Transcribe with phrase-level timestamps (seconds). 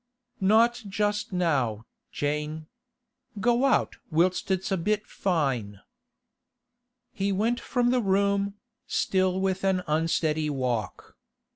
[0.39, 2.65] 'Not just now, Jane.
[3.39, 5.79] Go out whilst it's a bit fine.'
[7.11, 8.55] He went from the room,
[8.87, 11.15] still with an unsteady walk.